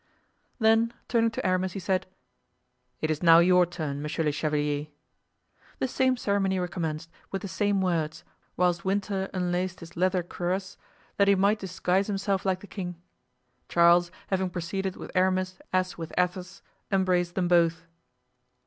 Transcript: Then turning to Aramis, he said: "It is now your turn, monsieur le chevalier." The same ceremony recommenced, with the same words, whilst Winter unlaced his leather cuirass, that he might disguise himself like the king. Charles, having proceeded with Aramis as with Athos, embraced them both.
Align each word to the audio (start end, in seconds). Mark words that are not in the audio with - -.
Then 0.57 0.93
turning 1.07 1.29
to 1.29 1.45
Aramis, 1.45 1.73
he 1.73 1.79
said: 1.79 2.07
"It 3.01 3.11
is 3.11 3.21
now 3.21 3.37
your 3.37 3.67
turn, 3.67 4.01
monsieur 4.01 4.23
le 4.23 4.31
chevalier." 4.31 4.87
The 5.77 5.87
same 5.87 6.17
ceremony 6.17 6.57
recommenced, 6.57 7.11
with 7.29 7.43
the 7.43 7.47
same 7.47 7.81
words, 7.81 8.23
whilst 8.57 8.83
Winter 8.83 9.29
unlaced 9.31 9.79
his 9.79 9.95
leather 9.95 10.23
cuirass, 10.23 10.75
that 11.17 11.27
he 11.27 11.35
might 11.35 11.59
disguise 11.59 12.07
himself 12.07 12.47
like 12.47 12.61
the 12.61 12.65
king. 12.65 12.99
Charles, 13.69 14.09
having 14.29 14.49
proceeded 14.49 14.95
with 14.95 15.11
Aramis 15.13 15.59
as 15.71 15.99
with 15.99 16.11
Athos, 16.17 16.63
embraced 16.91 17.35
them 17.35 17.47
both. 17.47 17.85